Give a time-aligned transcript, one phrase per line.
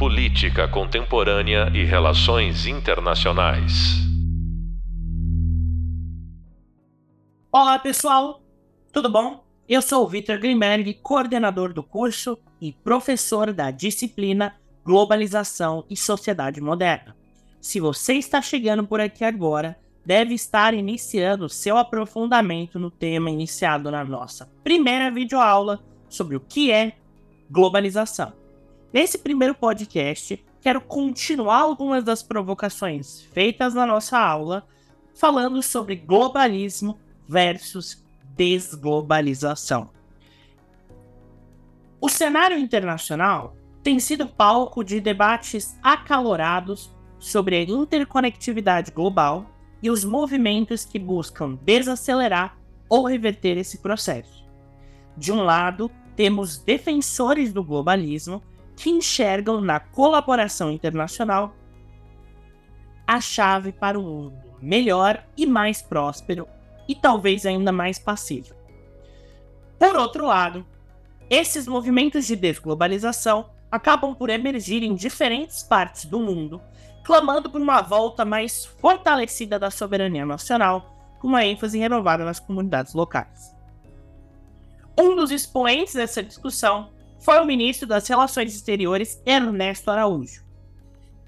[0.00, 3.98] Política Contemporânea e Relações Internacionais.
[7.52, 8.40] Olá, pessoal!
[8.90, 9.44] Tudo bom?
[9.68, 16.62] Eu sou o Vitor Grimberg, coordenador do curso e professor da disciplina Globalização e Sociedade
[16.62, 17.14] Moderna.
[17.60, 23.90] Se você está chegando por aqui agora, deve estar iniciando seu aprofundamento no tema iniciado
[23.90, 25.78] na nossa primeira videoaula
[26.08, 26.94] sobre o que é
[27.50, 28.39] globalização.
[28.92, 34.66] Nesse primeiro podcast, quero continuar algumas das provocações feitas na nossa aula,
[35.14, 39.90] falando sobre globalismo versus desglobalização.
[42.00, 49.46] O cenário internacional tem sido palco de debates acalorados sobre a interconectividade global
[49.80, 54.44] e os movimentos que buscam desacelerar ou reverter esse processo.
[55.16, 58.42] De um lado, temos defensores do globalismo
[58.80, 61.54] que enxergam na colaboração internacional
[63.06, 66.48] a chave para um mundo melhor e mais próspero
[66.88, 68.58] e talvez ainda mais pacífico.
[69.78, 70.66] Por outro lado,
[71.28, 76.58] esses movimentos de desglobalização acabam por emergir em diferentes partes do mundo,
[77.04, 82.94] clamando por uma volta mais fortalecida da soberania nacional, com uma ênfase renovada nas comunidades
[82.94, 83.54] locais.
[84.98, 86.88] Um dos expoentes dessa discussão
[87.20, 90.42] foi o ministro das Relações Exteriores Ernesto Araújo.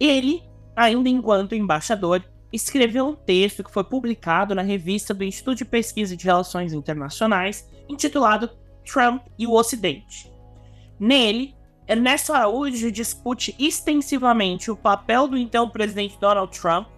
[0.00, 0.42] Ele,
[0.74, 6.16] ainda enquanto embaixador, escreveu um texto que foi publicado na revista do Instituto de Pesquisa
[6.16, 8.50] de Relações Internacionais, intitulado
[8.84, 10.32] Trump e o Ocidente.
[10.98, 11.54] Nele,
[11.86, 16.88] Ernesto Araújo discute extensivamente o papel do então presidente Donald Trump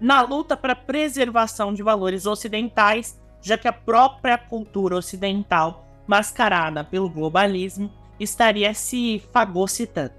[0.00, 6.82] na luta para a preservação de valores ocidentais, já que a própria cultura ocidental mascarada
[6.82, 10.12] pelo globalismo, estaria se fagocitando.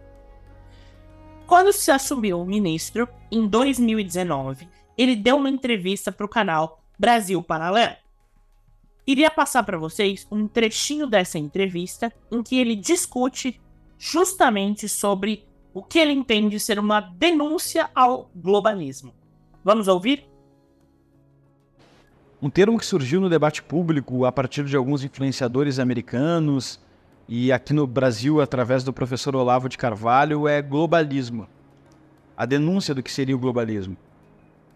[1.45, 7.44] Quando se assumiu o ministro, em 2019, ele deu uma entrevista para o canal Brasil
[7.44, 7.97] Paralelo.
[9.06, 13.59] Iria passar para vocês um trechinho dessa entrevista em que ele discute
[13.97, 19.13] justamente sobre o que ele entende ser uma denúncia ao globalismo.
[19.62, 20.31] Vamos ouvir?
[22.41, 26.79] Um termo que surgiu no debate público a partir de alguns influenciadores americanos
[27.29, 31.47] e aqui no Brasil através do professor Olavo de Carvalho é globalismo.
[32.35, 33.96] A denúncia do que seria o globalismo,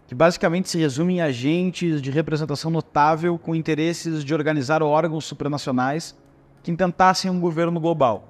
[0.08, 6.16] que basicamente se resume em agentes de representação notável com interesses de organizar órgãos supranacionais
[6.62, 8.30] que intentassem um governo global.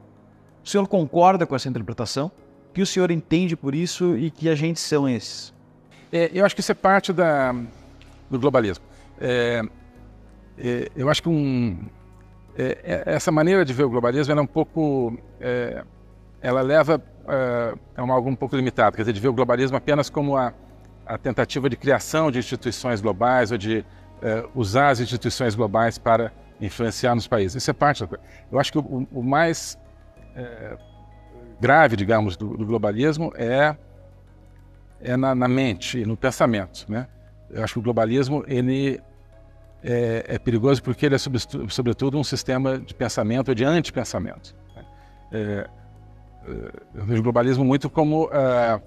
[0.64, 2.32] O senhor concorda com essa interpretação?
[2.70, 5.54] O que o senhor entende por isso e que agentes são esses?
[6.10, 7.54] É, eu acho que isso é parte da,
[8.32, 8.95] do globalismo.
[9.20, 9.62] É,
[10.58, 11.86] é, eu acho que um,
[12.58, 15.84] é, é, essa maneira de ver o globalismo é um pouco, é,
[16.42, 17.02] ela leva
[17.98, 20.54] a uma, algo um pouco limitado, quer dizer, de ver o globalismo apenas como a,
[21.06, 23.84] a tentativa de criação de instituições globais ou de
[24.54, 27.62] usar as instituições globais para influenciar nos países.
[27.62, 28.24] Isso é parte da coisa.
[28.52, 29.78] Eu acho que o, o mais
[31.60, 33.76] grave, digamos, do, do globalismo é,
[35.02, 37.08] é na, na mente e no pensamento, né?
[37.50, 39.02] Eu acho que o globalismo ele
[39.86, 41.18] é, é perigoso porque ele é
[41.70, 44.56] sobretudo um sistema de pensamento de antipensamento.
[44.76, 44.86] Né?
[45.32, 45.70] É,
[46.48, 48.82] é, eu vejo o globalismo muito como uh,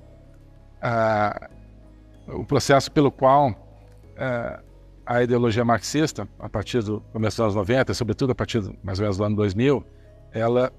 [2.27, 4.63] o processo pelo qual uh,
[5.07, 8.99] a ideologia marxista, a partir do começo dos anos 90, sobretudo a partir do, mais
[8.99, 9.85] ou menos do ano 2000,
[10.33, 10.73] ela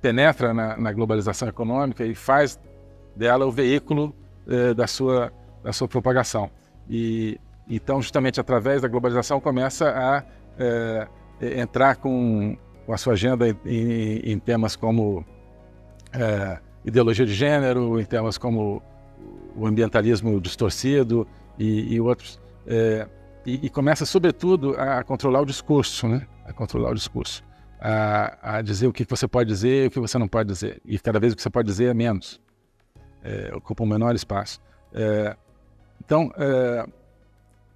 [0.00, 2.60] penetra na, na, globalização econômica e faz
[3.16, 4.14] dela o veículo
[4.76, 5.32] da, sua,
[5.64, 6.48] da sua propagação.
[6.88, 7.38] E
[7.68, 10.24] então, justamente através da globalização, começa a
[10.58, 11.06] é,
[11.60, 12.56] entrar com,
[12.86, 15.24] com, a sua agenda em, em temas como
[16.12, 18.82] é, ideologia de gênero, em temas como
[19.54, 21.26] o ambientalismo distorcido
[21.58, 22.40] e, e outros.
[22.66, 23.06] É,
[23.44, 26.26] e, e, começa, sobretudo, a controlar o discurso, né?
[26.46, 27.44] A controlar o discurso.
[27.80, 30.80] A, a, dizer o que você pode dizer e o que você não pode dizer.
[30.84, 32.40] E cada vez o que você pode dizer é menos.
[33.22, 34.60] É, ocupa um menor espaço.
[34.92, 35.36] É,
[36.04, 36.86] então, é,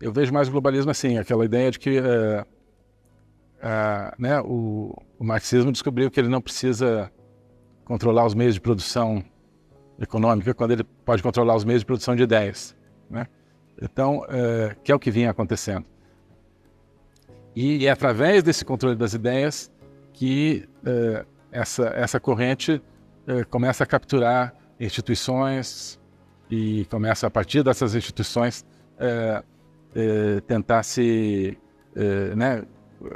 [0.01, 2.45] eu vejo mais o globalismo assim, aquela ideia de que é,
[3.63, 7.11] é, né, o, o, marxismo descobriu que ele não precisa
[7.85, 9.25] controlar os meios de produção
[10.01, 12.77] econômica quando ele pode controlar os meios de produção de ideias.
[13.09, 13.27] Né?
[13.81, 15.87] Então, é, que é o que vinha acontecendo.
[17.55, 19.71] E é através desse controle das ideias
[20.13, 22.83] que é, essa, essa corrente
[23.27, 26.01] é, começa a capturar instituições,
[26.53, 28.63] e começa a partir dessas instituições
[28.99, 29.43] é,
[29.95, 31.57] é, tentar se
[31.97, 32.63] é, né,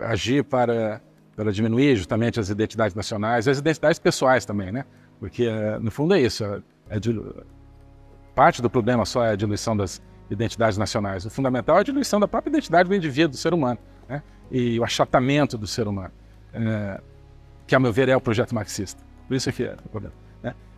[0.00, 1.02] agir para
[1.36, 4.86] para diminuir justamente as identidades nacionais, as identidades pessoais também, né?
[5.20, 6.42] Porque, é, no fundo, é isso.
[6.42, 6.98] É, é
[8.34, 10.00] parte do problema só é a diluição das
[10.30, 11.26] identidades nacionais.
[11.26, 13.78] O fundamental é a diluição da própria identidade do indivíduo, do ser humano,
[14.08, 14.22] né?
[14.50, 16.12] e o achatamento do ser humano,
[16.54, 17.02] é,
[17.66, 19.04] que, a meu ver, é o projeto marxista.
[19.28, 20.25] Por isso que é o problema.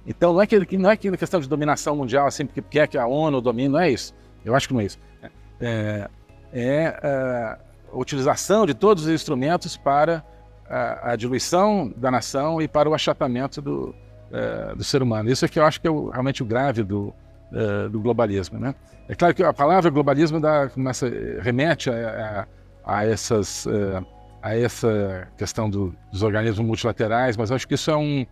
[0.09, 2.97] Então, não é, que, não é que questão de dominação mundial, assim, porque quer que
[2.97, 4.15] a ONU domine, não é isso.
[4.43, 4.99] Eu acho que não é isso.
[5.23, 6.11] É, é,
[6.51, 7.59] é a
[7.93, 10.25] utilização de todos os instrumentos para
[10.67, 13.95] a, a diluição da nação e para o achatamento do,
[14.33, 15.31] é, do ser humano.
[15.31, 17.13] Isso é que eu acho que é o, realmente o grave do,
[17.53, 18.59] é, do globalismo.
[18.59, 18.75] Né?
[19.11, 21.07] É claro que a palavra globalismo dá, começa,
[21.43, 22.47] remete a,
[22.83, 24.03] a, a essas, é,
[24.41, 28.25] a essa questão do, dos organismos multilaterais, mas acho que isso é um,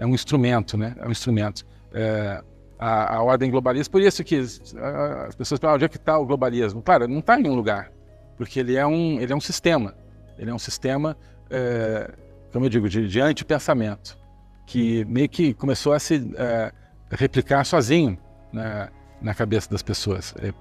[0.00, 0.96] é, um instrumento, né?
[0.98, 1.64] É um instrumento.
[1.92, 2.42] É,
[2.78, 6.24] a, a, ordem globalista, por isso que as pessoas falam, onde é que está o
[6.24, 6.80] globalismo?
[6.80, 7.92] Claro, não está em um lugar,
[8.38, 9.94] porque ele é um, ele é um sistema.
[10.38, 11.14] Ele é um sistema,
[11.50, 12.10] é,
[12.50, 14.18] como eu digo, de, de anti-pensamento,
[14.64, 16.72] que meio que começou a se é,
[17.10, 18.16] replicar sozinho
[18.50, 18.88] na,
[19.20, 20.34] na cabeça das pessoas.
[20.40, 20.54] É.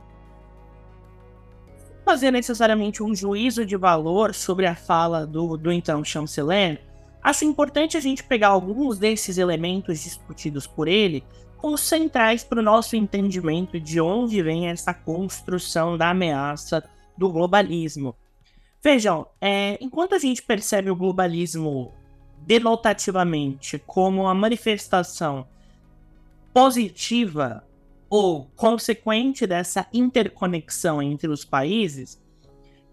[2.04, 6.89] Fazer necessariamente um juízo de valor sobre a fala do, do então chanceler,
[7.22, 11.24] acho importante a gente pegar alguns desses elementos discutidos por ele
[11.58, 16.84] como centrais para o nosso entendimento de onde vem essa construção da ameaça
[17.18, 18.16] do globalismo.
[18.82, 21.94] Vejam, é, enquanto a gente percebe o globalismo
[22.46, 25.46] denotativamente como uma manifestação
[26.54, 27.64] positiva
[28.10, 32.20] ou consequente dessa interconexão entre os países,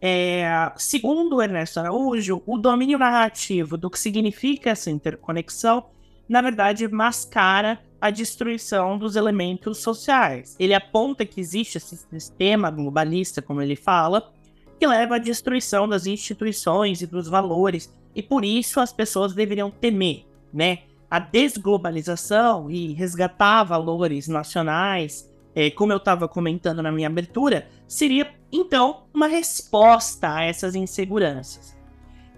[0.01, 5.85] é, segundo Ernesto Araújo, o domínio narrativo do que significa essa interconexão,
[6.29, 10.55] na verdade, mascara a destruição dos elementos sociais.
[10.59, 14.33] Ele aponta que existe esse sistema globalista, como ele fala,
[14.79, 19.71] que leva à destruição das instituições e dos valores, e por isso as pessoas deveriam
[19.71, 20.81] temer, né?
[21.11, 28.31] A desglobalização e resgatar valores nacionais, é, como eu estava comentando na minha abertura, seria
[28.53, 31.75] então uma resposta a essas inseguranças.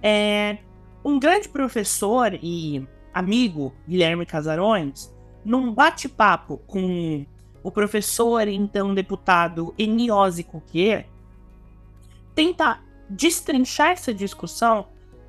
[0.01, 0.59] É,
[1.05, 5.13] um grande professor e amigo, Guilherme Casarões,
[5.45, 7.27] num bate-papo com
[7.61, 11.09] o professor e então deputado Eniose Coquier,
[12.37, 12.81] tenta
[13.11, 14.87] destrinchar essa discussão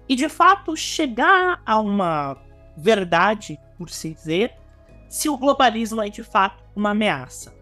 [0.07, 2.37] e de fato chegar a uma
[2.77, 4.53] verdade, por se dizer,
[5.09, 7.58] se o globalismo é de fato uma ameaça.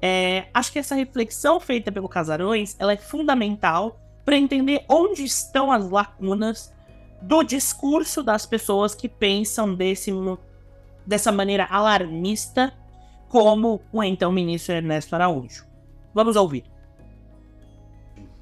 [0.00, 5.72] É, acho que essa reflexão feita pelo Casarões ela é fundamental para entender onde estão
[5.72, 6.72] as lacunas
[7.20, 10.12] do discurso das pessoas que pensam desse,
[11.06, 12.72] dessa maneira alarmista,
[13.28, 15.66] como o então ministro Ernesto Araújo.
[16.14, 16.64] Vamos ouvir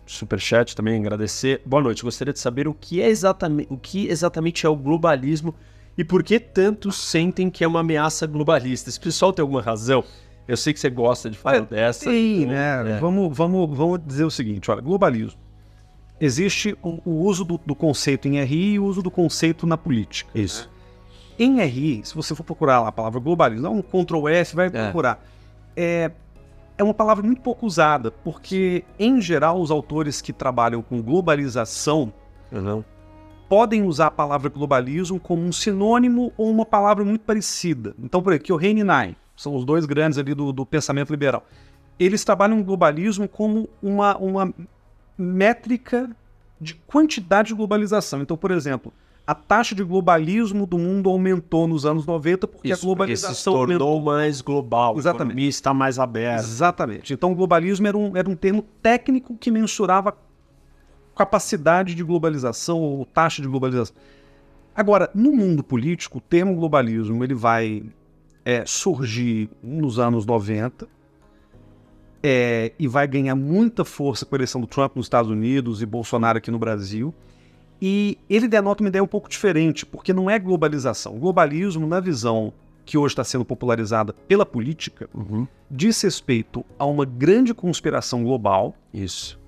[0.06, 1.60] superchat também agradecer.
[1.66, 2.02] Boa noite.
[2.02, 5.54] Gostaria de saber o que é exatamente o que exatamente é o globalismo
[5.98, 8.88] e por que tantos sentem que é uma ameaça globalista.
[8.88, 10.04] Esse pessoal tem alguma razão?
[10.48, 12.10] Eu sei que você gosta de falar é, dessa.
[12.10, 12.92] Sim, então, né?
[12.92, 12.98] É.
[12.98, 15.40] Vamos, vamos, vamos dizer o seguinte: olha, globalismo.
[16.20, 19.76] Existe o, o uso do, do, conceito em RI e o uso do conceito na
[19.76, 20.30] política.
[20.34, 20.70] Isso.
[21.38, 24.68] Em RI, se você for procurar lá a palavra globalismo, dá um Ctrl F, vai
[24.68, 24.70] é.
[24.70, 25.22] procurar.
[25.76, 26.10] É,
[26.78, 32.10] é uma palavra muito pouco usada, porque, em geral, os autores que trabalham com globalização
[32.50, 32.82] uhum.
[33.46, 37.94] podem usar a palavra globalismo como um sinônimo ou uma palavra muito parecida.
[38.02, 41.46] Então, por aqui, o Reine Nine, são os dois grandes ali do, do pensamento liberal.
[41.98, 44.54] Eles trabalham o globalismo como uma, uma
[45.16, 46.10] métrica
[46.60, 48.22] de quantidade de globalização.
[48.22, 48.92] Então, por exemplo,
[49.26, 53.38] a taxa de globalismo do mundo aumentou nos anos 90 porque Isso, a globalização porque
[53.38, 54.12] se tornou aumentou.
[54.12, 55.44] mais global, Exatamente.
[55.44, 56.44] a está mais aberta.
[56.44, 57.12] Exatamente.
[57.12, 60.16] Então, o globalismo era um, era um termo técnico que mensurava
[61.16, 63.96] capacidade de globalização ou taxa de globalização.
[64.74, 67.82] Agora, no mundo político, o termo globalismo ele vai
[68.46, 70.86] é, surgir nos anos 90
[72.22, 75.86] é, e vai ganhar muita força com a eleição do Trump nos Estados Unidos e
[75.86, 77.12] Bolsonaro aqui no Brasil.
[77.82, 81.16] E ele denota uma ideia um pouco diferente, porque não é globalização.
[81.16, 82.52] O globalismo, na visão
[82.84, 85.46] que hoje está sendo popularizada pela política, uhum.
[85.68, 88.76] diz respeito a uma grande conspiração global.
[88.94, 89.40] Isso.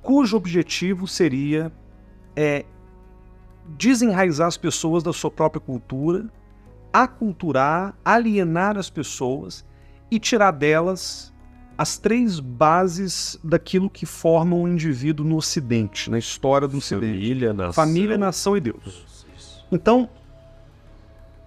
[0.00, 1.70] Cujo objetivo seria
[2.34, 2.64] é,
[3.76, 6.26] desenraizar as pessoas da sua própria cultura,
[6.92, 9.64] aculturar, alienar as pessoas
[10.10, 11.32] e tirar delas
[11.76, 17.52] as três bases daquilo que forma um indivíduo no Ocidente, na história do Ocidente: família,
[17.52, 19.26] nação, família, nação e Deus.
[19.70, 20.08] Então,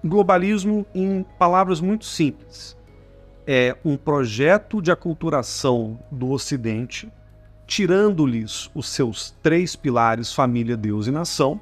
[0.04, 2.76] globalismo, em palavras muito simples,
[3.46, 7.12] é um projeto de aculturação do Ocidente,
[7.68, 11.62] tirando-lhes os seus três pilares família, Deus e nação,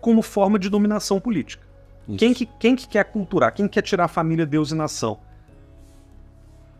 [0.00, 1.69] como forma de dominação política.
[2.16, 3.52] Quem que, quem que quer culturar?
[3.52, 5.18] Quem quer tirar a família, Deus e nação?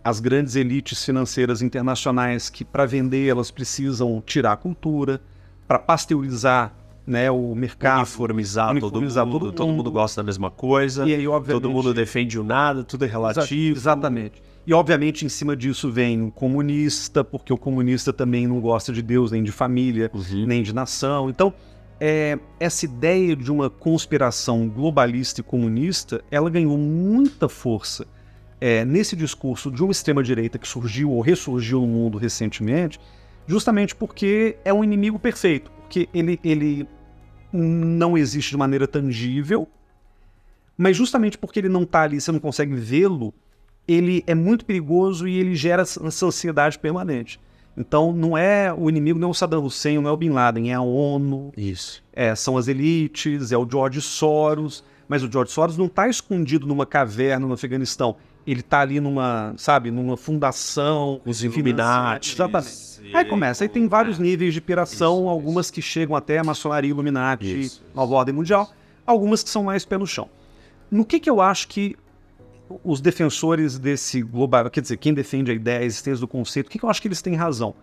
[0.03, 5.21] As grandes elites financeiras internacionais que, para vender, elas precisam tirar a cultura,
[5.69, 6.73] para pasteurizar
[7.07, 7.99] né, o mercado.
[7.99, 9.91] Uniformizar, uniformizar todo, mundo, todo todo mundo mundo.
[9.91, 13.77] gosta da mesma coisa, E aí, obviamente, todo mundo defende o nada, tudo é relativo.
[13.77, 14.43] Exatamente.
[14.67, 19.03] E obviamente em cima disso vem o comunista, porque o comunista também não gosta de
[19.03, 20.47] Deus, nem de família, Uhum.
[20.47, 21.29] nem de nação.
[21.31, 21.53] Então,
[22.01, 28.07] é, essa ideia de uma conspiração globalista e comunista, ela ganhou muita força
[28.61, 32.99] é, nesse discurso de uma extrema-direita que surgiu ou ressurgiu no mundo recentemente,
[33.47, 36.89] justamente porque é um inimigo perfeito, porque ele, ele
[37.53, 39.69] não existe de maneira tangível,
[40.77, 43.35] mas justamente porque ele não está ali, você não consegue vê-lo,
[43.87, 47.41] ele é muito perigoso e ele gera essa ansiedade permanente.
[47.77, 50.71] Então, não é o inimigo, não é o Saddam Hussein, não é o Bin Laden,
[50.71, 52.03] é a ONU, Isso.
[52.13, 56.67] é, são as elites, é o George Soros, mas o George Soros não está escondido
[56.67, 58.17] numa caverna no Afeganistão.
[58.47, 61.21] Ele está ali numa, sabe, numa fundação.
[61.25, 61.43] Os.
[61.43, 62.35] Illuminati.
[62.35, 63.15] Exatamente.
[63.15, 67.61] Aí começa, aí tem vários níveis de piração, algumas que chegam até a maçonaria Illuminati,
[67.61, 68.71] Isso, nova ordem mundial,
[69.07, 70.29] algumas que são mais pé no chão.
[70.91, 71.97] No que que eu acho que
[72.85, 76.71] os defensores desse global, quer dizer, quem defende a ideia, a existência do conceito, o
[76.71, 77.75] que que eu acho que eles têm razão?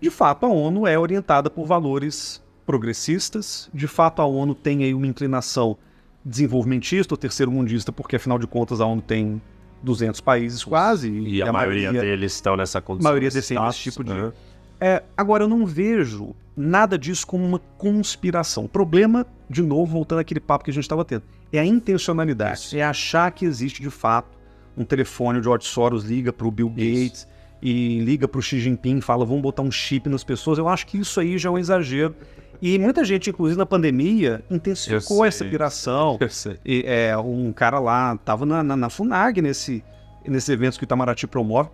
[0.00, 4.94] De fato, a ONU é orientada por valores progressistas, de fato a ONU tem aí
[4.94, 5.76] uma inclinação
[6.24, 9.40] desenvolvimentista ou terceiro mundista, porque afinal de contas a ONU tem
[9.82, 13.10] 200 países quase, E a, maioria, deles estão nessa condição.
[13.10, 14.32] maioria de defende esse status, tipo de- né?
[14.80, 18.64] É, agora, eu não vejo nada disso como uma conspiração.
[18.64, 21.22] O problema, de novo, voltando àquele papo que a gente estava tendo,
[21.56, 22.60] é a intencionalidade.
[22.60, 22.76] Isso.
[22.76, 24.36] É achar que existe, de fato,
[24.76, 27.28] um telefone, o George Soros liga para o Bill Gates
[27.62, 30.58] e liga para o Xi Jinping e fala, vamos botar um chip nas pessoas.
[30.58, 32.14] Eu acho que isso aí já é um exagero.
[32.60, 36.18] E muita gente, inclusive na pandemia, intensificou essa piração.
[36.64, 39.84] E, é, um cara lá, tava na, na, na FUNAG, nesse,
[40.26, 41.70] nesses eventos que o Itamaraty promove,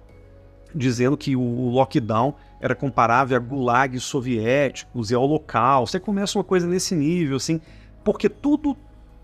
[0.75, 5.87] dizendo que o lockdown era comparável a gulag soviéticos e ao local.
[5.87, 7.61] Você começa uma coisa nesse nível, assim,
[8.05, 8.77] porque tudo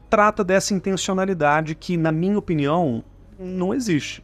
[0.08, 3.02] trata dessa intencionalidade que, na minha opinião,
[3.38, 4.22] não existe.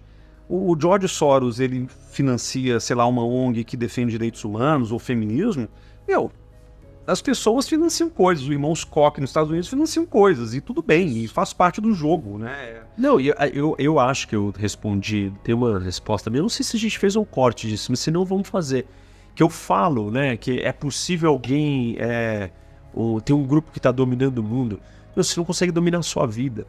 [0.49, 5.67] O, George Soros, ele financia, sei lá, uma ONG que defende direitos humanos ou feminismo.
[6.07, 6.31] Meu,
[7.07, 8.45] as pessoas financiam coisas.
[8.45, 11.95] Os irmãos Koch nos Estados Unidos financiam coisas, e tudo bem, e faz parte do
[11.95, 12.83] jogo, né?
[12.99, 16.31] Não, eu, eu, eu acho que eu respondi, tem uma resposta.
[16.31, 18.87] Eu não sei se a gente fez um corte disso, mas se não, vamos fazer.
[19.35, 21.97] Que eu falo, né, que é possível alguém.
[21.99, 22.51] É,
[22.93, 24.79] o- tem um grupo que está dominando o mundo.
[25.15, 26.67] Meu, você não consegue dominar a sua vida.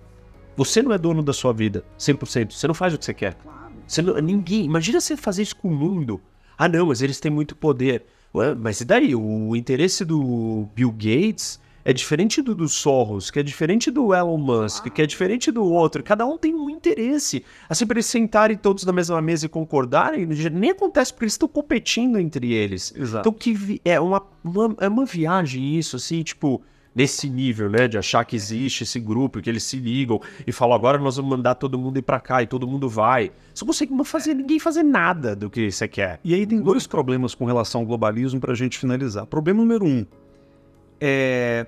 [0.56, 2.52] Você não é dono da sua vida, 100%.
[2.54, 3.36] Você não faz o que você quer.
[3.88, 4.66] Você não- ninguém.
[4.66, 6.22] Imagina você fazer isso com o mundo.
[6.58, 8.06] Ah, não, mas eles têm muito poder.
[8.36, 9.16] Ué, mas e daí?
[9.16, 14.38] O interesse do Bill Gates é diferente do do Soros, que é diferente do Elon
[14.38, 16.02] Musk, que é diferente do outro.
[16.04, 17.44] Cada um tem um interesse.
[17.68, 21.48] Assim, para eles sentarem todos na mesma mesa e concordarem, nem acontece porque eles estão
[21.48, 22.94] competindo entre eles.
[22.96, 23.28] Exato.
[23.28, 26.62] Então, que vi- é uma, uma- é uma viagem isso, assim, tipo,
[26.96, 30.76] nesse nível, né, de achar que existe esse grupo, que eles se ligam e falam,
[30.76, 33.32] agora nós vamos mandar todo mundo ir pra cá e todo mundo vai.
[33.54, 36.20] Você consegue fazer ninguém fazer nada do que você quer.
[36.24, 39.26] E aí tem dois problemas com relação ao globalismo para a gente finalizar.
[39.26, 40.06] Problema número um
[41.02, 41.66] é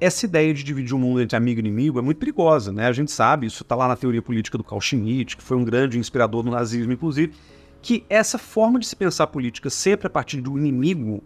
[0.00, 2.86] essa ideia de dividir o mundo entre amigo e inimigo é muito perigosa, né?
[2.86, 5.64] A gente sabe, isso está lá na teoria política do Carl Schmitt, que foi um
[5.64, 7.34] grande inspirador do nazismo, inclusive,
[7.82, 11.22] que essa forma de se pensar política sempre a partir do inimigo,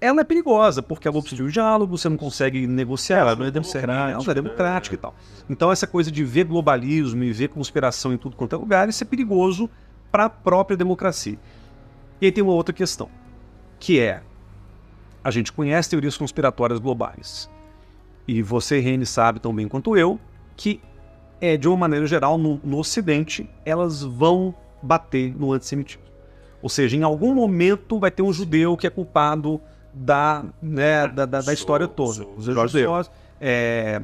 [0.00, 3.50] ela é perigosa, porque ela obstrui o diálogo, você não consegue negociar, ela não é
[3.50, 5.14] democrática, ela não é democrática e tal.
[5.48, 9.02] Então essa coisa de ver globalismo e ver conspiração em tudo quanto é lugar, isso
[9.02, 9.68] é perigoso
[10.12, 11.38] para a própria democracia.
[12.20, 13.08] E aí tem uma outra questão,
[13.80, 14.22] que é
[15.24, 17.50] a gente conhece teorias conspiratórias globais.
[18.26, 20.20] E você, Rene, sabe tão bem quanto eu
[20.54, 20.80] que,
[21.40, 26.02] é, de uma maneira geral, no, no Ocidente, elas vão bater no antissemitismo.
[26.60, 29.60] Ou seja, em algum momento vai ter um judeu que é culpado
[29.92, 32.26] da, né, da, da, da história toda.
[32.36, 32.68] Os judeu.
[32.68, 34.00] judeus, é,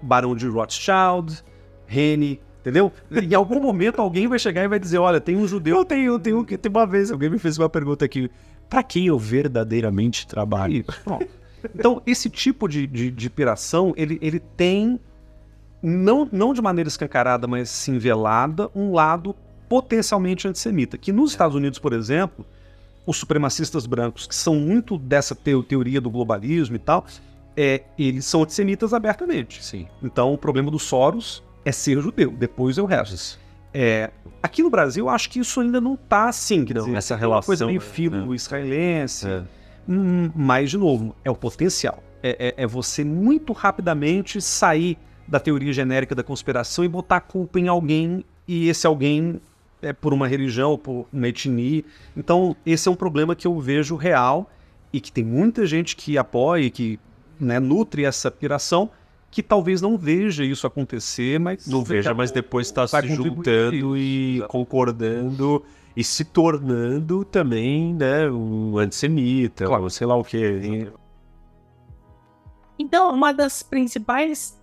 [0.00, 1.42] Barão de Rothschild,
[1.86, 2.92] Rene, entendeu?
[3.10, 5.78] Em algum momento alguém vai chegar e vai dizer, olha, tem um judeu...
[5.78, 8.30] Eu tenho, eu tenho, tem uma vez, alguém me fez uma pergunta aqui.
[8.68, 10.74] Pra quem eu verdadeiramente trabalho?
[10.74, 11.28] Isso, pronto.
[11.74, 15.00] Então, esse tipo de, de, de piração, ele, ele tem,
[15.82, 19.34] não, não de maneira escancarada, mas sim velada, um lado
[19.68, 20.96] potencialmente antissemita.
[20.98, 22.44] Que nos Estados Unidos, por exemplo,
[23.04, 27.06] os supremacistas brancos, que são muito dessa teo- teoria do globalismo e tal,
[27.56, 29.64] é, eles são antissemitas abertamente.
[29.64, 29.86] Sim.
[30.02, 33.38] Então, o problema do Soros é ser judeu, depois é o resto.
[33.72, 34.10] É,
[34.42, 36.58] aqui no Brasil, eu acho que isso ainda não está assim.
[36.58, 37.86] Não, dizer, essa tem uma coisa relação, meio né?
[37.86, 39.26] filo-israelense.
[39.28, 39.42] É.
[39.88, 42.02] Hum, mas, de novo, é o potencial.
[42.22, 47.20] É, é- é você muito rapidamente sair da teoria genérica da conspiração e botar a
[47.20, 49.40] culpa em alguém e esse alguém
[49.86, 51.84] é por uma religião, por uma etnia.
[52.16, 54.50] Então, esse é um problema que eu vejo real
[54.92, 57.00] e que tem muita gente que apoia e que
[57.38, 58.90] né, nutre essa piração
[59.30, 64.42] que talvez não veja isso acontecer, mas não veja, mas depois está se juntando e
[64.48, 65.62] concordando
[65.94, 69.84] e se tornando também, né, um antissemita, claro.
[69.84, 70.90] ou sei lá o que.
[72.78, 74.58] Então, uma das principais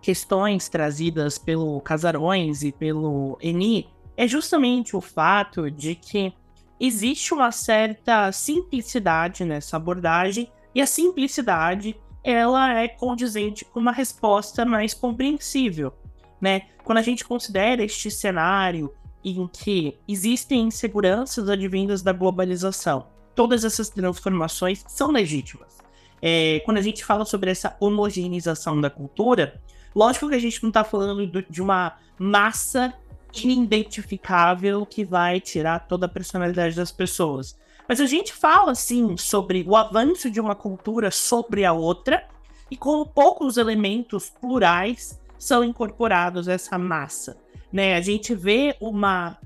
[0.00, 6.32] questões trazidas pelo Casarões e pelo Eni é justamente o fato de que
[6.78, 14.64] existe uma certa simplicidade nessa abordagem e a simplicidade ela é condizente com uma resposta
[14.64, 15.92] mais compreensível,
[16.40, 16.62] né?
[16.84, 18.92] Quando a gente considera este cenário
[19.24, 25.78] em que existem inseguranças advindas da globalização, todas essas transformações são legítimas.
[26.20, 29.60] É, quando a gente fala sobre essa homogeneização da cultura,
[29.94, 32.94] lógico que a gente não está falando do, de uma massa
[33.34, 37.56] inidentificável que vai tirar toda a personalidade das pessoas.
[37.88, 42.26] Mas a gente fala, sim, sobre o avanço de uma cultura sobre a outra
[42.70, 47.36] e como poucos elementos plurais são incorporados a essa massa.
[47.72, 47.94] Né?
[47.94, 49.38] A gente vê uma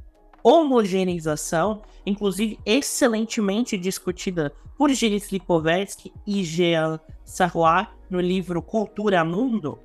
[0.43, 9.79] homogeneização, inclusive excelentemente discutida por Gilles Lipovetsky e Jean Sarrois no livro Cultura Mundo.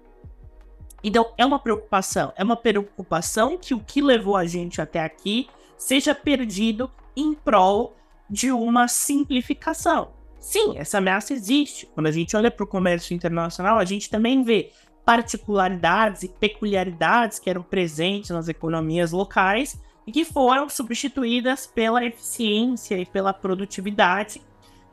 [1.04, 2.32] Então, é uma preocupação.
[2.36, 7.96] É uma preocupação que o que levou a gente até aqui seja perdido em prol
[8.30, 10.12] de uma simplificação.
[10.40, 11.86] Sim, essa ameaça existe.
[11.94, 14.72] Quando a gente olha para o comércio internacional, a gente também vê
[15.06, 22.98] particularidades e peculiaridades que eram presentes nas economias locais e que foram substituídas pela eficiência
[22.98, 24.42] e pela produtividade,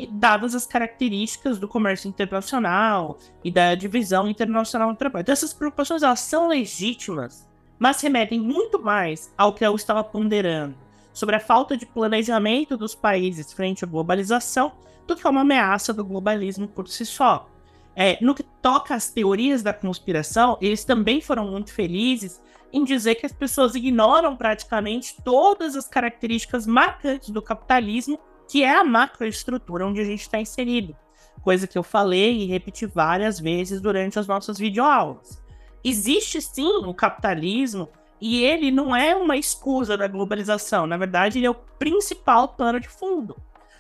[0.07, 5.23] dadas as características do comércio internacional e da divisão internacional do trabalho.
[5.23, 10.77] Então, essas preocupações elas são legítimas, mas remetem muito mais ao que eu estava ponderando
[11.13, 14.73] sobre a falta de planejamento dos países frente à globalização
[15.05, 17.49] do que uma ameaça do globalismo por si só.
[17.97, 22.41] É, no que toca às teorias da conspiração, eles também foram muito felizes
[22.73, 28.77] em dizer que as pessoas ignoram praticamente todas as características marcantes do capitalismo, que é
[28.77, 30.97] a macroestrutura onde a gente está inserido.
[31.43, 35.41] Coisa que eu falei e repeti várias vezes durante as nossas videoaulas.
[35.85, 37.89] Existe sim o capitalismo
[38.21, 42.81] e ele não é uma escusa da globalização, na verdade, ele é o principal plano
[42.81, 43.37] de fundo.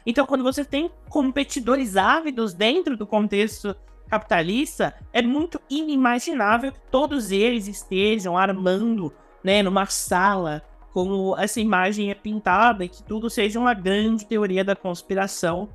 [0.07, 3.75] Então, quando você tem competidores ávidos dentro do contexto
[4.09, 10.63] capitalista, é muito inimaginável que todos eles estejam armando né, numa sala,
[10.99, 15.69] como essa imagem é pintada, e que tudo seja uma grande teoria da conspiração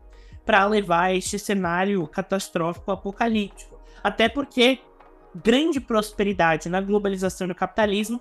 [0.45, 3.79] para levar a este cenário catastrófico apocalíptico.
[4.03, 4.81] Até porque
[5.33, 8.19] grande prosperidade na globalização do capitalismo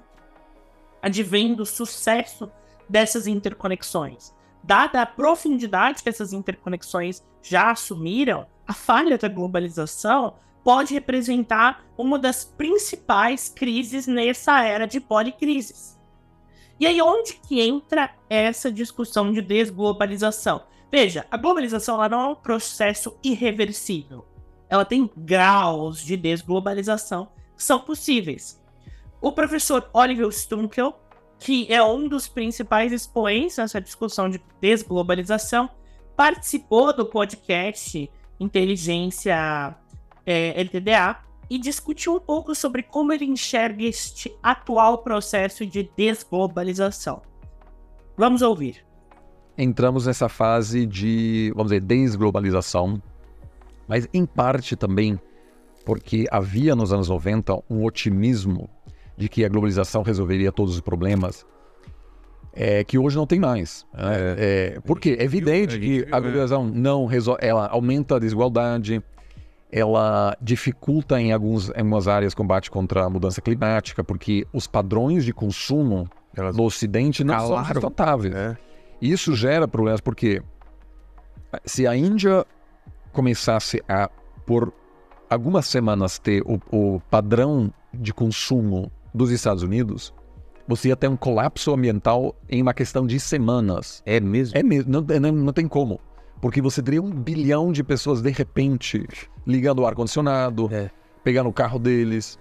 [1.03, 2.49] advém do sucesso
[2.89, 4.33] dessas interconexões.
[4.63, 12.17] Dada a profundidade que essas interconexões já assumiram, a falha da globalização pode representar uma
[12.17, 16.01] das principais crises nessa era de policrises.
[16.83, 20.65] E aí onde que entra essa discussão de desglobalização?
[20.91, 24.27] Veja, a globalização ela não é um processo irreversível.
[24.69, 28.61] Ela tem graus de desglobalização que são possíveis.
[29.21, 30.99] O professor Oliver Stunkel,
[31.39, 35.71] que é um dos principais expoentes nessa discussão de desglobalização,
[36.17, 39.77] participou do podcast Inteligência
[40.27, 41.17] é, LTDA
[41.53, 47.21] e discutiu um pouco sobre como ele enxerga este atual processo de desglobalização.
[48.17, 48.83] Vamos ouvir.
[49.59, 53.03] Entramos nessa fase de, vamos dizer, desglobalização,
[53.87, 55.21] mas em parte também
[55.85, 58.71] porque havia nos anos 90 um otimismo
[59.15, 61.45] de que a globalização resolveria todos os problemas,
[62.55, 63.87] é, que hoje não tem mais.
[63.93, 64.03] Né?
[64.15, 69.03] É, é, porque é evidente que a globalização não resolve, ela aumenta a desigualdade,
[69.73, 75.25] ela dificulta em, alguns, em algumas áreas combate contra a mudança climática, porque os padrões
[75.25, 77.65] de consumo Elas no Ocidente não calaram.
[77.65, 78.35] são sustentáveis.
[78.35, 78.57] É.
[79.01, 80.43] Isso gera problemas, porque
[81.65, 82.45] se a Índia
[83.13, 84.11] começasse a,
[84.47, 84.73] por
[85.29, 90.13] algumas semanas, ter o, o padrão de consumo dos Estados Unidos,
[90.69, 94.03] você ia ter um colapso ambiental em uma questão de semanas.
[94.05, 94.57] É mesmo?
[94.57, 95.99] É mesmo, não, não, não tem como.
[96.43, 99.07] Porque você teria um bilhão de pessoas de repente
[99.47, 100.91] ligando o ar-condicionado, é.
[101.23, 102.37] pegando o carro deles.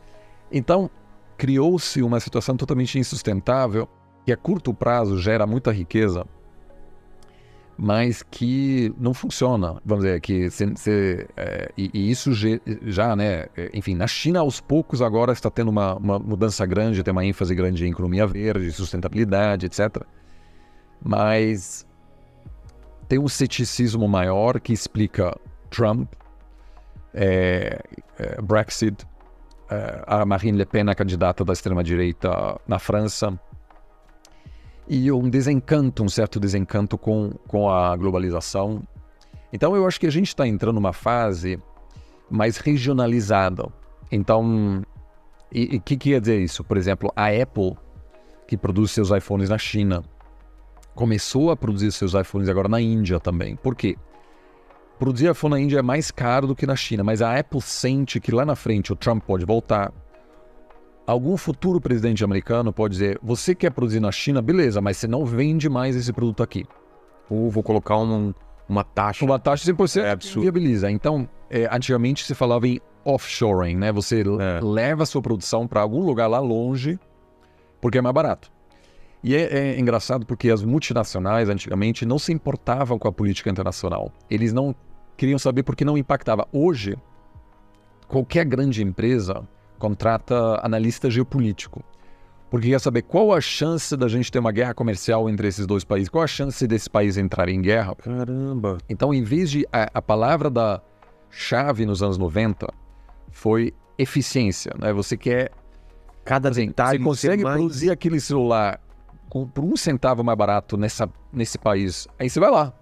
[0.51, 0.89] Então,
[1.37, 3.87] criou-se uma situação totalmente insustentável
[4.25, 6.25] que a curto prazo gera muita riqueza,
[7.77, 9.79] mas que não funciona.
[9.85, 12.31] Vamos dizer, que se, se, é, e, e, isso
[12.83, 13.45] já, né?
[13.71, 17.53] Enfim, na China, aos poucos, agora está tendo uma, uma, mudança grande, tem uma ênfase
[17.53, 20.03] grande em economia verde, sustentabilidade, etc.
[21.03, 21.85] Mas
[23.11, 25.37] tem um ceticismo maior que explica
[25.69, 26.09] Trump,
[27.13, 27.77] é,
[28.17, 29.05] é, Brexit,
[29.69, 33.37] é, a Marine Le Pen, a candidata da extrema-direita na França
[34.87, 38.81] e um desencanto, um certo desencanto com, com a globalização.
[39.51, 41.59] Então eu acho que a gente está entrando numa fase
[42.29, 43.67] mais regionalizada.
[44.09, 44.83] Então,
[45.51, 46.63] e o que quer dizer isso?
[46.63, 47.75] Por exemplo, a Apple,
[48.47, 50.01] que produz seus iPhones na China,
[50.95, 53.55] começou a produzir seus iPhones agora na Índia também.
[53.55, 53.95] Por quê?
[54.99, 58.19] Produzir iPhone na Índia é mais caro do que na China, mas a Apple sente
[58.19, 59.91] que lá na frente o Trump pode voltar,
[61.07, 65.25] algum futuro presidente americano pode dizer: você quer produzir na China, beleza, mas você não
[65.25, 66.65] vende mais esse produto aqui.
[67.29, 68.33] Ou vou colocar um,
[68.69, 69.25] uma taxa.
[69.25, 70.41] Uma taxa 100% é absurdo.
[70.41, 70.91] viabiliza.
[70.91, 73.91] Então, é, antigamente se falava em offshoring, né?
[73.91, 74.59] Você é.
[74.63, 76.99] leva a sua produção para algum lugar lá longe
[77.81, 78.51] porque é mais barato.
[79.23, 84.11] E é, é, engraçado porque as multinacionais antigamente não se importavam com a política internacional.
[84.29, 84.75] Eles não
[85.15, 86.47] queriam saber porque não impactava.
[86.51, 86.97] Hoje,
[88.07, 91.83] qualquer grande empresa contrata analista geopolítico.
[92.49, 95.85] Porque quer saber qual a chance da gente ter uma guerra comercial entre esses dois
[95.85, 97.95] países, qual a chance desse país entrar em guerra.
[97.95, 98.77] Caramba!
[98.89, 99.65] Então, em vez de.
[99.71, 100.81] A, a palavra da
[101.29, 102.67] chave nos anos 90
[103.31, 104.73] foi eficiência.
[104.77, 104.91] Né?
[104.91, 105.51] Você quer.
[106.25, 106.97] Cada assim, detalhe.
[106.97, 107.55] Você consegue mais...
[107.55, 108.81] produzir aquele celular
[109.31, 112.73] com, por um centavo mais barato nessa, nesse país, aí você vai lá.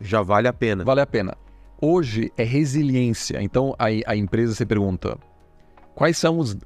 [0.00, 0.84] Já vale a pena.
[0.84, 1.36] Vale a pena.
[1.82, 3.42] Hoje é resiliência.
[3.42, 5.18] Então a, a empresa se pergunta:
[5.96, 6.56] quais são os,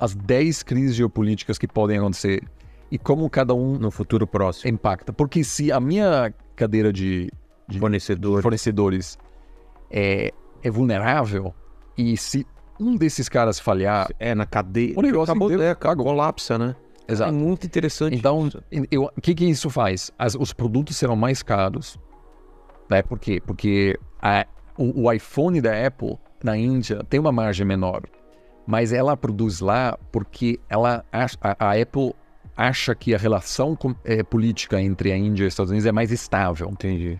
[0.00, 2.42] as 10 crises geopolíticas que podem acontecer
[2.90, 5.12] e como cada um no futuro próximo impacta.
[5.12, 7.30] Porque se a minha cadeira de,
[7.68, 8.42] de Fornecedor.
[8.42, 9.16] fornecedores
[9.92, 11.54] é, é vulnerável
[11.96, 12.44] e se
[12.80, 16.74] um desses caras falhar, é na cadeia, o negócio acabou, inteiro, é, colapsa, né?
[17.08, 17.30] Exato.
[17.30, 18.14] É muito interessante.
[18.14, 18.48] Então,
[19.16, 20.10] o que que isso faz?
[20.18, 21.98] As, os produtos serão mais caros,
[22.90, 23.02] né?
[23.02, 23.40] Por quê?
[23.44, 28.02] Porque a, o, o iPhone da Apple na Índia tem uma margem menor
[28.68, 32.12] mas ela produz lá porque ela acha, a, a Apple
[32.54, 35.92] acha que a relação com, é, política entre a Índia e os Estados Unidos é
[35.92, 36.68] mais estável.
[36.68, 37.18] Entendi.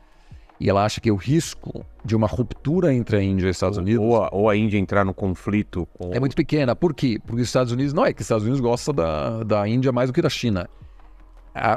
[0.60, 3.78] E ela acha que o risco de uma ruptura entre a Índia e os Estados
[3.78, 4.04] Unidos.
[4.04, 5.86] Ou a, ou a Índia entrar no conflito.
[5.96, 6.12] Com...
[6.12, 6.74] É muito pequena.
[6.74, 7.20] Por quê?
[7.24, 7.92] Porque os Estados Unidos.
[7.92, 10.68] Não é que os Estados Unidos gostam da, da Índia mais do que da China.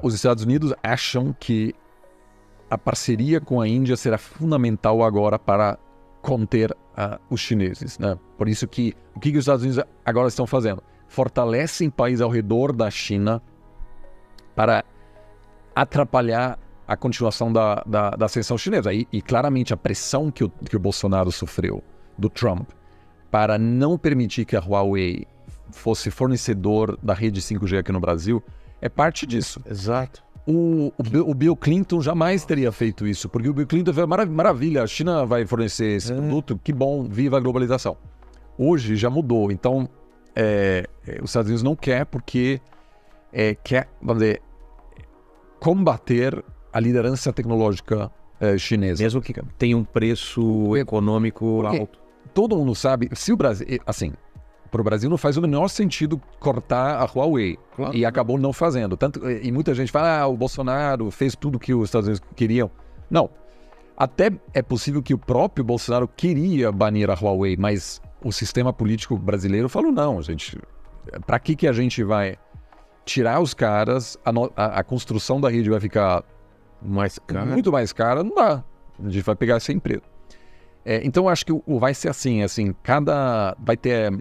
[0.02, 1.76] os Estados Unidos acham que
[2.70, 5.78] a parceria com a Índia será fundamental agora para
[6.22, 8.00] conter uh, os chineses.
[8.00, 8.17] Né?
[8.38, 10.82] Por isso que o que, que os Estados Unidos agora estão fazendo?
[11.08, 13.41] Fortalecem países ao redor da China
[14.56, 14.86] para
[15.76, 16.58] atrapalhar
[16.91, 18.93] a continuação da, da, da ascensão chinesa.
[18.93, 21.82] E, e, claramente a pressão que o, que o Bolsonaro sofreu
[22.17, 22.69] do Trump
[23.32, 25.25] para não permitir que a Huawei
[25.71, 28.43] fosse fornecedor da rede 5G aqui no Brasil
[28.82, 29.62] é parte disso.
[29.65, 30.21] Exato.
[30.45, 34.84] O, o, Bill, Clinton jamais teria feito isso, porque o Bill Clinton foi marav maravilha,
[34.84, 36.15] a China vai fornecer esse é.
[36.15, 37.95] produto, que bom, viva a globalização.
[38.58, 39.88] Hoje já mudou, então
[40.36, 42.60] é, é, os Estados Unidos não quer porque
[43.32, 44.41] é, quer, vamos dizer,
[45.60, 49.03] combater a liderança tecnológica é, chinesa.
[49.03, 51.99] Mesmo que tenha um preço econômico alto.
[52.34, 54.13] Todo mundo sabe, se o Brasil, assim,
[54.71, 57.60] para o Brasil não faz o menor sentido cortar a Huawei.
[57.75, 57.95] Claro.
[57.95, 58.95] E acabou não fazendo.
[58.95, 62.71] Tanto, e muita gente fala, ah, o Bolsonaro fez tudo que os Estados Unidos queriam.
[63.10, 63.29] Não.
[63.97, 69.17] Até é possível que o próprio Bolsonaro queria banir a Huawei, mas o sistema político
[69.17, 70.57] brasileiro falou, não, gente,
[71.27, 72.38] para que, que a gente vai
[73.05, 76.23] tirar os caras, a, a, a construção da rede vai ficar
[76.82, 77.46] mais cara.
[77.46, 78.63] muito mais cara, não dá.
[79.00, 80.04] A gente vai pegar essa empresa.
[80.84, 83.56] É, então, acho que o, vai ser assim, assim, cada...
[83.60, 84.12] vai ter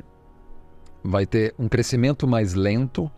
[1.03, 3.11] vai ter um crescimento mais lento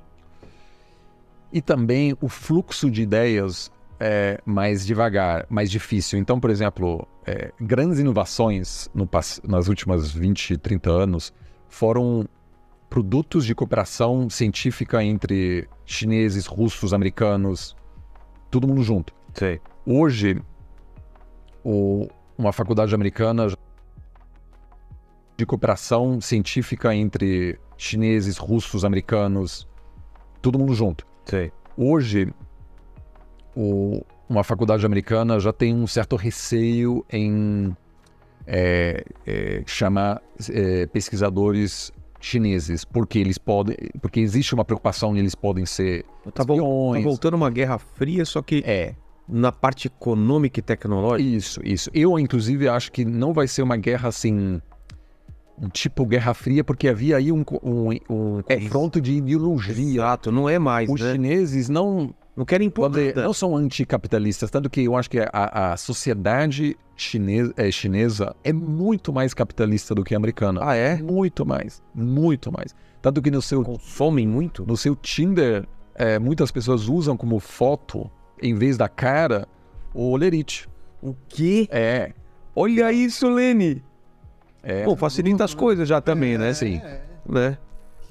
[1.52, 6.18] e também o fluxo de ideias é mais devagar, mais difícil.
[6.18, 9.08] Então, por exemplo, é, grandes inovações no,
[9.46, 11.32] nas últimas 20, 30 anos
[11.68, 12.26] foram
[12.88, 17.76] produtos de cooperação científica entre chineses, russos, americanos,
[18.50, 19.14] todo mundo junto.
[19.34, 19.58] Sim.
[19.86, 20.40] Hoje,
[21.64, 23.48] o, uma faculdade americana
[25.36, 29.66] de cooperação científica entre chineses, russos, americanos,
[30.40, 31.06] todo mundo junto.
[31.24, 31.50] Sim.
[31.76, 32.32] Hoje,
[33.56, 37.76] o, uma faculdade americana já tem um certo receio em
[38.46, 45.34] é, é, chamar é, pesquisadores chineses, porque eles podem, porque existe uma preocupação e eles
[45.34, 48.94] podem ser tá, vo tá voltando uma guerra fria, só que é
[49.28, 51.28] na parte econômica e tecnológica?
[51.28, 51.90] Isso, isso.
[51.94, 54.60] Eu, inclusive, acho que não vai ser uma guerra assim.
[55.60, 60.00] Um tipo Guerra Fria, porque havia aí um, um, um É confronto de ideologia.
[60.00, 61.12] Exato, não é mais, Os né?
[61.12, 63.22] chineses não, Não querem impor nada.
[63.22, 68.52] não são anticapitalistas, tanto que eu acho que a, a sociedade chinesa, é, chinesa é
[68.52, 70.60] muito mais capitalista do que a americana.
[70.64, 70.96] Ah, é?
[71.00, 72.74] Muito mais, muito mais.
[73.00, 74.64] Tanto que no seu, Consomem muito?
[74.66, 78.10] no seu Tinder, é, muitas pessoas usam como foto,
[78.42, 79.46] em vez da cara,
[79.94, 80.68] o olerite.
[81.00, 81.68] O quê?
[81.70, 82.12] É,
[82.54, 83.82] Olha isso, Lene!
[84.62, 84.84] é.
[84.84, 86.52] Pô, facilita as coisas já também, né?
[86.52, 86.80] Sim.
[87.26, 87.56] Né?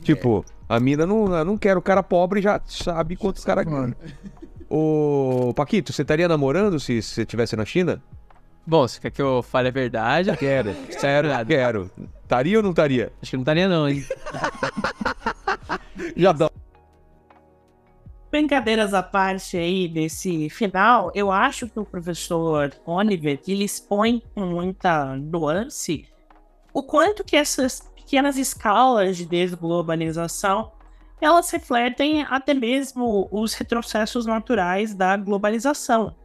[0.01, 3.95] Tipo, a mina não, não quer o cara pobre já sabe quanto o cara ganha.
[4.67, 8.01] Ô, Paquito, você estaria namorando se você estivesse na China?
[8.65, 10.73] Bom, se quer que eu fale a verdade, Quero.
[10.97, 11.91] Sério, quero.
[12.23, 13.11] Estaria ou não estaria?
[13.21, 14.05] acho que não estaria não, hein?
[16.15, 16.49] Já dá.
[18.31, 24.45] Brincadeiras à parte aí desse final, eu acho que o professor Oliver ele expõe com
[24.45, 26.07] muita nuance
[26.73, 30.71] o quanto que essas pequenas escalas de desglobalização
[31.19, 36.15] elas refletem até mesmo os retrocessos naturais da globalização.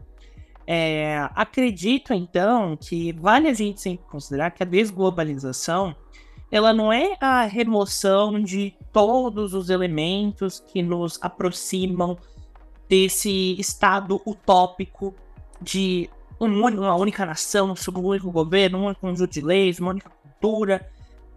[0.66, 5.94] É, acredito então que vale a gente sempre considerar que a desglobalização
[6.50, 12.16] ela não é a remoção de todos os elementos que nos aproximam
[12.88, 15.14] desse estado utópico
[15.60, 16.08] de
[16.40, 20.88] um uma única nação, sob um único governo, um conjunto de leis, uma única cultura.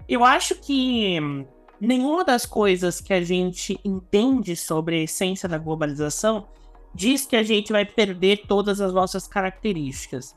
[0.07, 1.45] Eu acho que hum,
[1.79, 6.47] nenhuma das coisas que a gente entende sobre a essência da globalização
[6.93, 10.35] diz que a gente vai perder todas as nossas características.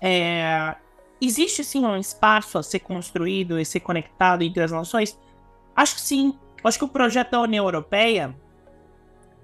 [0.00, 0.76] É,
[1.20, 5.18] existe sim um espaço a ser construído e ser conectado entre as nações?
[5.74, 6.34] Acho que sim.
[6.62, 8.34] Acho que o projeto da União Europeia,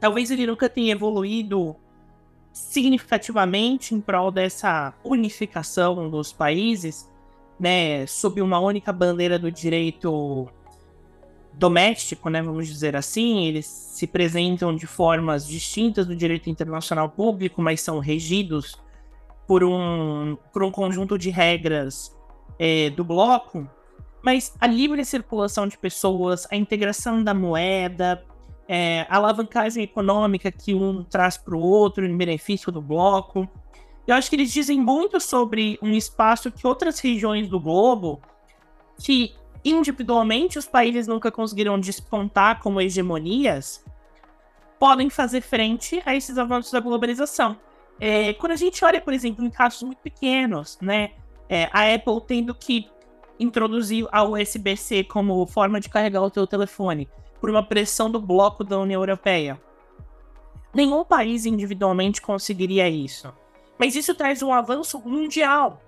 [0.01, 1.77] talvez ele nunca tenha evoluído
[2.53, 7.11] significativamente em prol dessa unificação dos países,
[7.59, 10.49] né, sob uma única bandeira do direito
[11.53, 17.63] doméstico, né, vamos dizer assim, eles se apresentam de formas distintas do direito internacional público,
[17.63, 18.77] mas são regidos
[19.46, 22.14] por um, por um conjunto de regras
[22.59, 23.68] é, do bloco,
[24.22, 28.24] mas a livre circulação de pessoas, a integração da moeda,
[28.66, 33.48] é, a alavancagem econômica que um traz para o outro em benefício do bloco.
[34.07, 38.22] Eu acho que eles dizem muito sobre um espaço que outras regiões do globo,
[38.98, 43.85] que individualmente os países nunca conseguiram despontar como hegemonias,
[44.78, 47.57] podem fazer frente a esses avanços da globalização.
[48.00, 51.12] É, quando a gente olha, por exemplo, em casos muito pequenos, né?
[51.48, 52.88] é, a Apple tendo que
[53.38, 57.09] introduzir a USB-C como forma de carregar o teu telefone
[57.40, 59.61] por uma pressão do bloco da União Europeia.
[60.72, 63.33] Nenhum país individualmente conseguiria isso.
[63.78, 65.80] Mas isso traz um avanço mundial.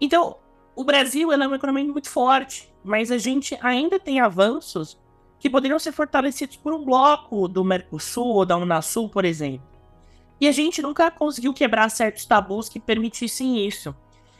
[0.00, 0.36] Então,
[0.74, 4.98] o Brasil é uma economia muito forte, mas a gente ainda tem avanços
[5.38, 9.69] que poderiam ser fortalecidos por um bloco do Mercosul ou da Unasul, por exemplo.
[10.40, 13.94] E a gente nunca conseguiu quebrar certos tabus que permitissem isso.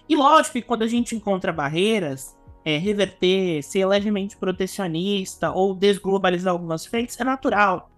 [0.09, 6.53] E lógico que quando a gente encontra barreiras, é, reverter, ser levemente protecionista ou desglobalizar
[6.53, 7.91] algumas frentes é natural.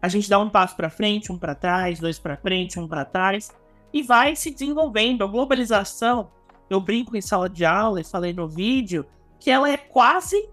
[0.00, 3.04] A gente dá um passo para frente, um para trás, dois para frente, um para
[3.04, 3.52] trás
[3.92, 5.24] e vai se desenvolvendo.
[5.24, 6.30] A globalização,
[6.70, 9.04] eu brinco em sala de aula e falei no vídeo
[9.40, 10.48] que ela é quase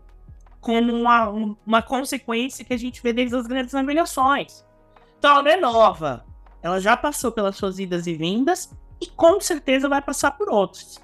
[0.59, 4.65] como uma, um- uma consequência que a gente vê desde as grandes navegações.
[5.19, 6.25] Então ela não é nova.
[6.65, 10.99] Ela já passou pelas suas idas e vindas e com certeza vai passar por outros.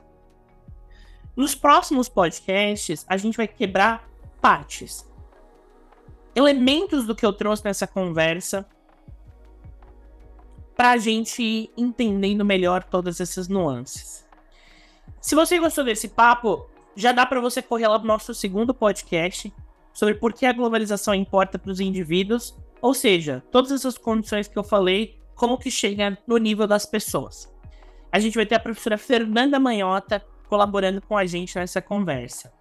[1.36, 4.10] Nos próximos podcasts, a gente vai quebrar
[4.42, 5.08] partes.
[6.34, 8.66] Elementos do que eu trouxe nessa conversa
[10.76, 14.26] para a gente ir entendendo melhor todas essas nuances.
[15.22, 19.54] Se você gostou desse papo, já dá para você correr lá pro nosso segundo podcast
[19.94, 24.58] sobre por que a globalização importa para os indivíduos, ou seja, todas essas condições que
[24.58, 27.52] eu falei, como que chega no nível das pessoas.
[28.12, 32.54] A gente vai ter a professora Fernanda Manhota colaborando com a gente nessa conversa.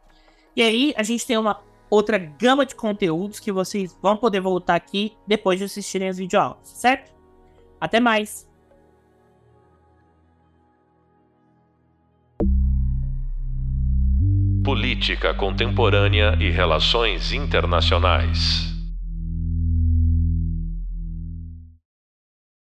[0.56, 4.76] E aí, a gente tem uma outra gama de conteúdos que vocês vão poder voltar
[4.76, 7.12] aqui depois de assistirem as videoaulas, certo?
[7.78, 8.48] Até mais!
[14.64, 18.69] Política contemporânea e relações internacionais.